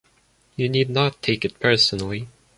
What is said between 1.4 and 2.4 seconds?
it personally.